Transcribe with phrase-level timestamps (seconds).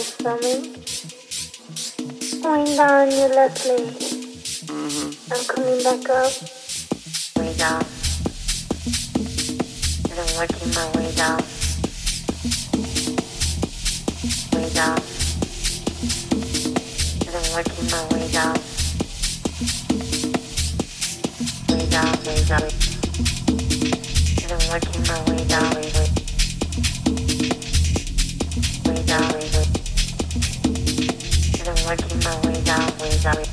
[0.00, 0.54] things for me.
[2.42, 3.76] Going down, you left me.
[4.66, 5.32] Mm-hmm.
[5.32, 6.32] I'm coming back up.
[7.36, 7.84] Way down.
[10.10, 11.42] And I'm working my way down.
[14.52, 14.98] Way down.
[17.26, 18.56] And I'm working my way down.
[21.68, 22.70] Way down, way down.
[24.42, 26.19] And I'm working my way down, way down.
[32.20, 33.49] down, way down, way down.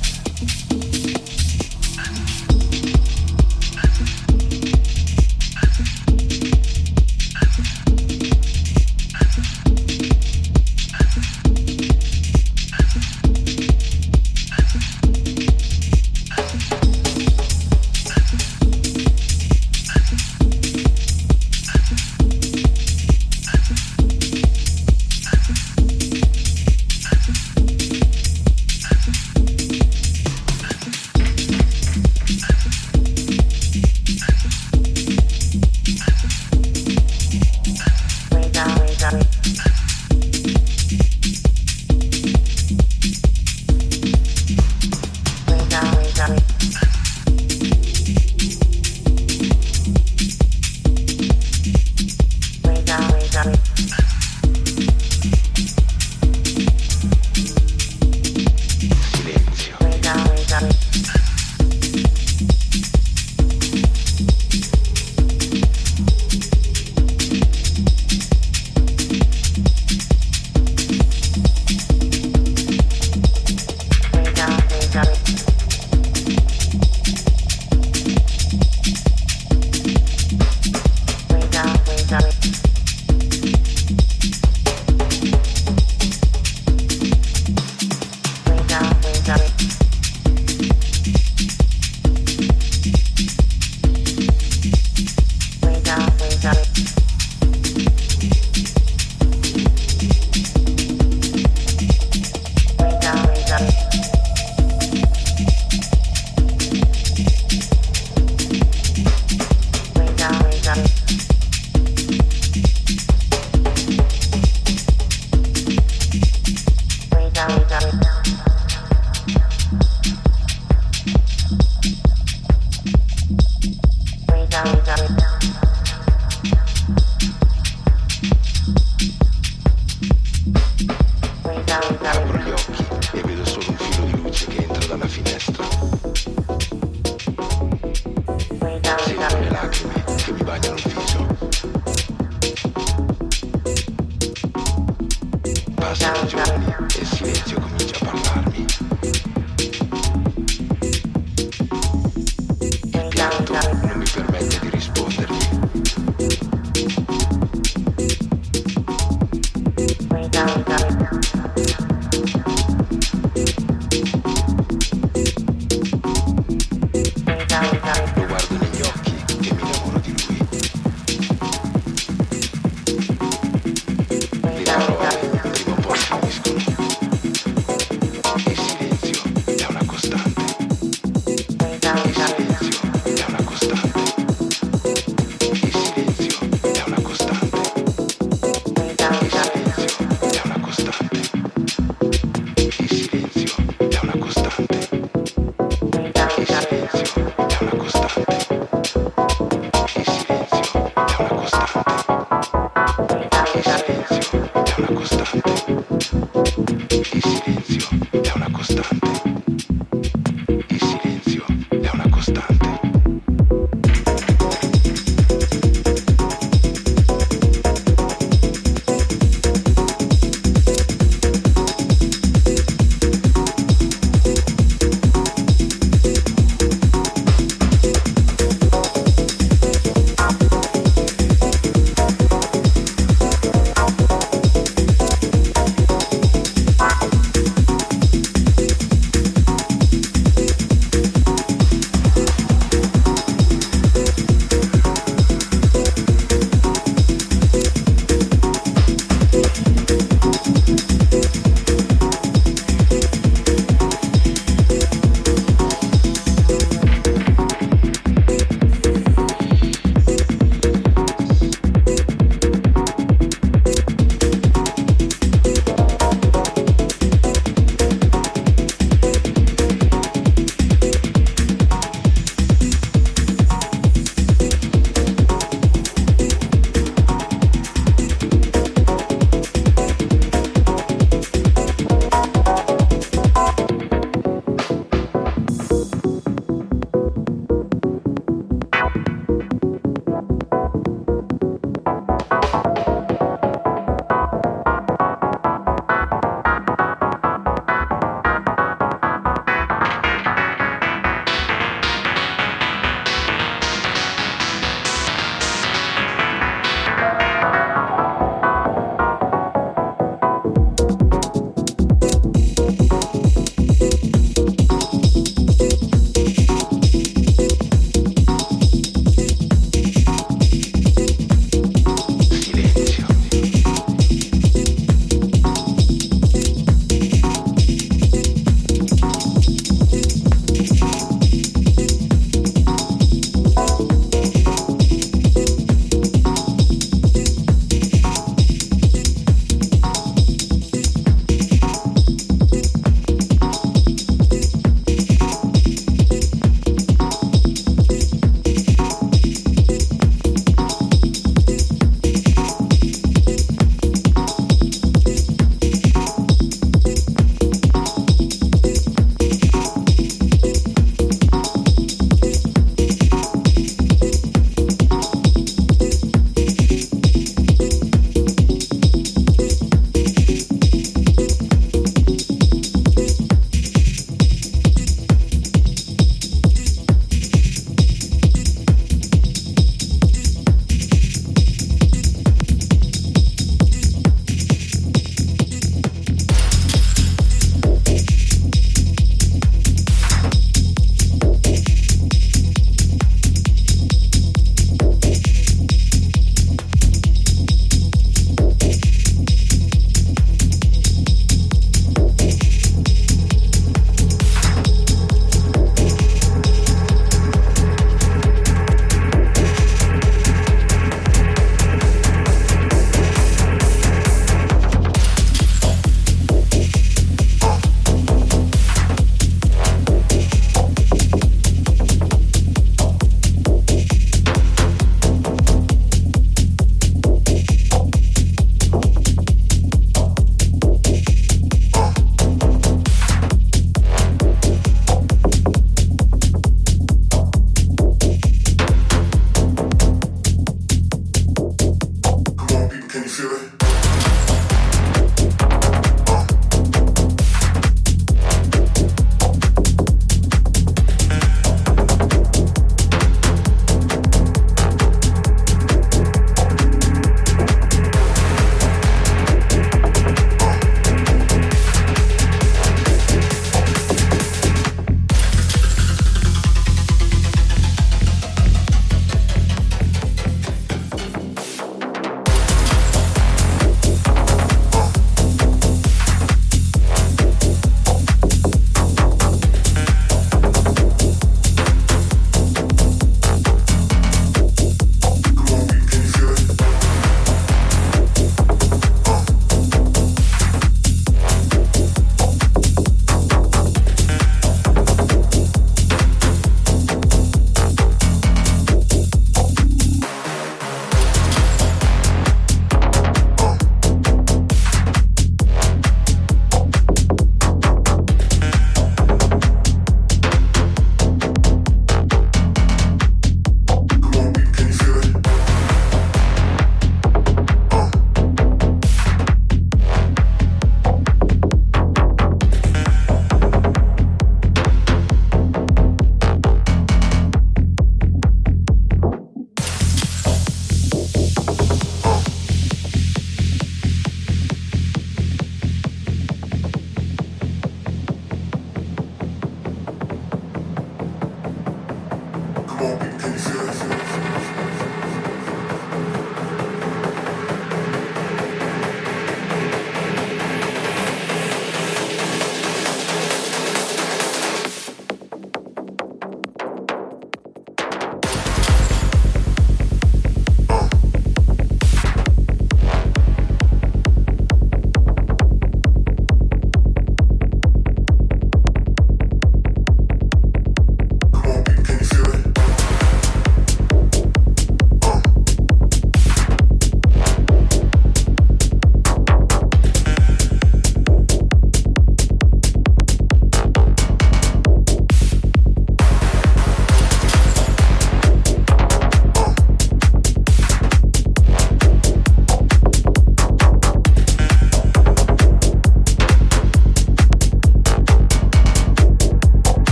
[145.74, 148.87] Basta ragioni e silenzio comincia a parlarmi.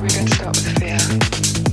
[0.00, 1.69] We're going to start with fear.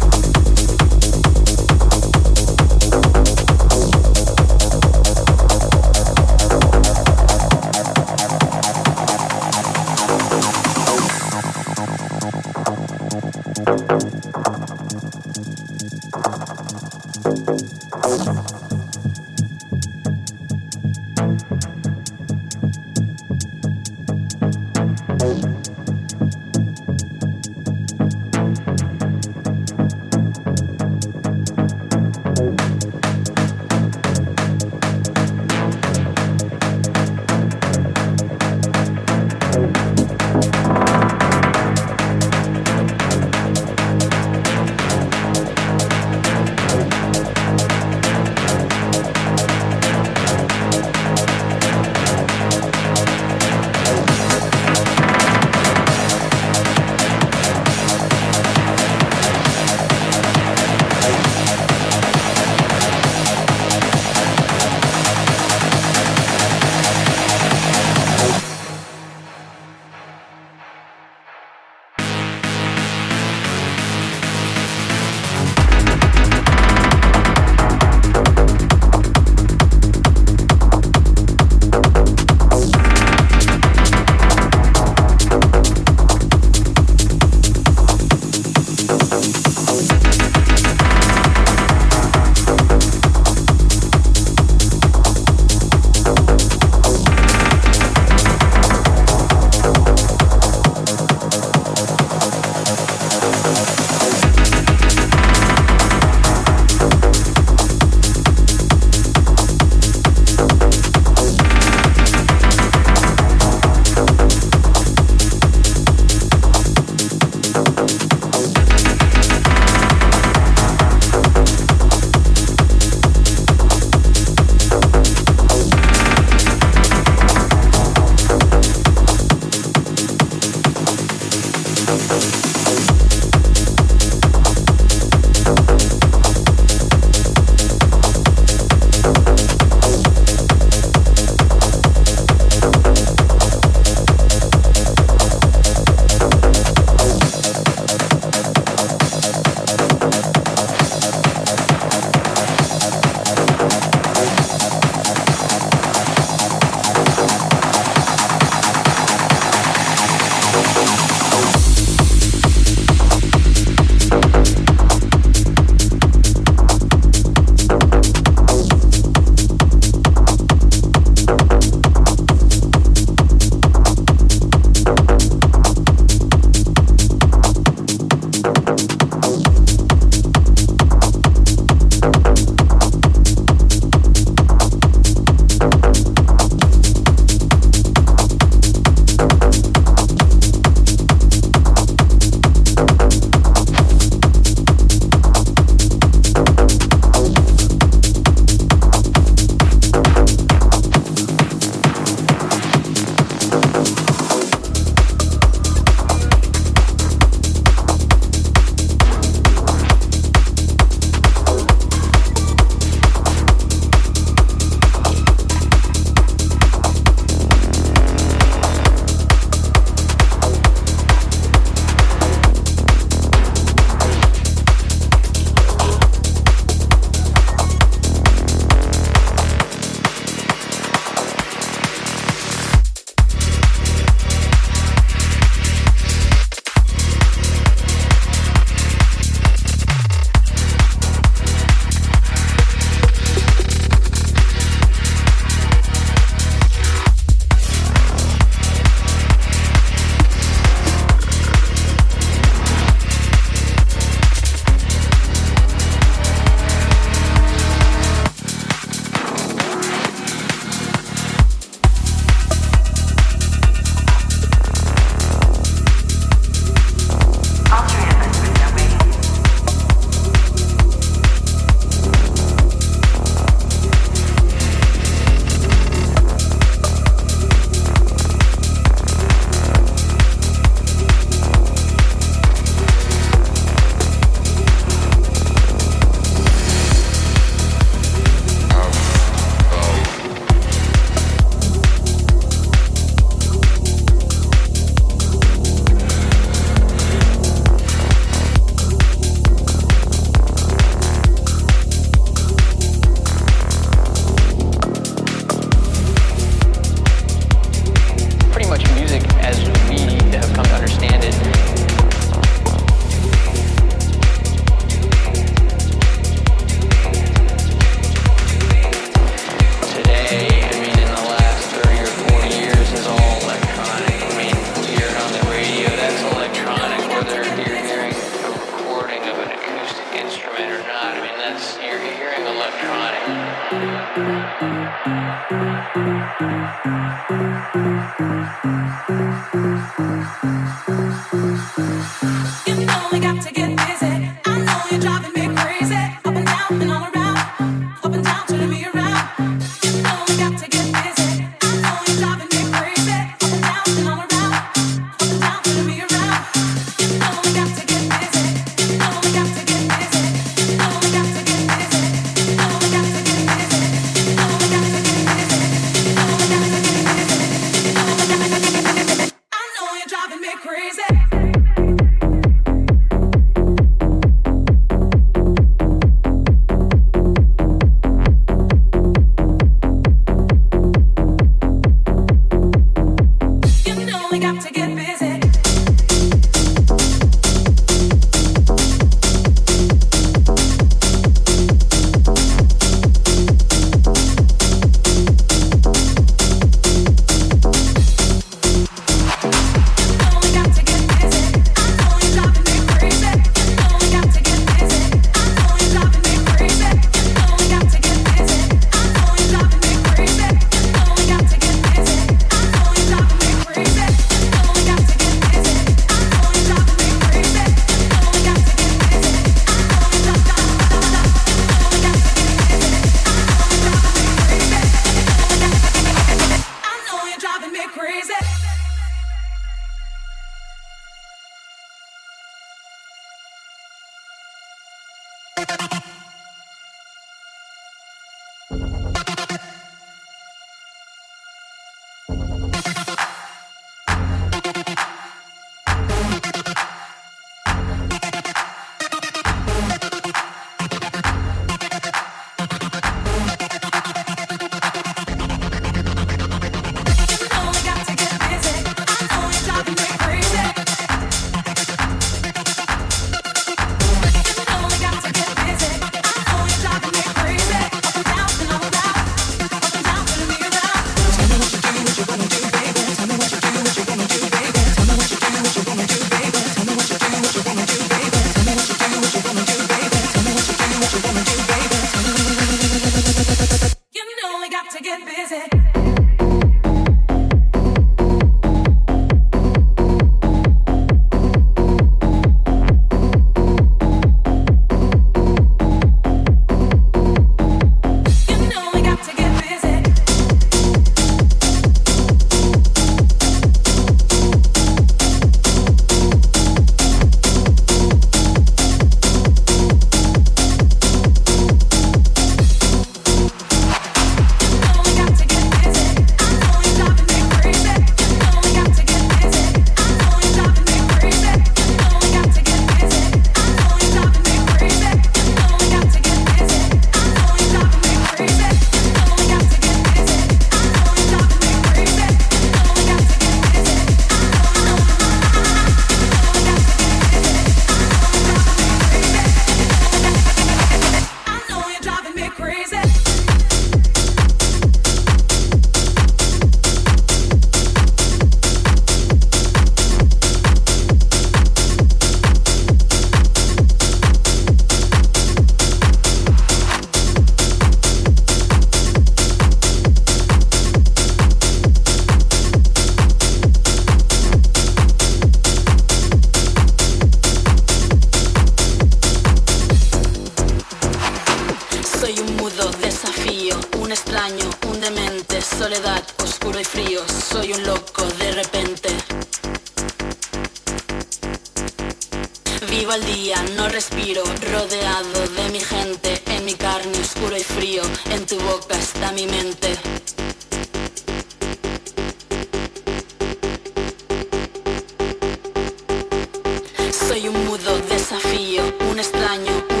[599.11, 600.00] un extraño.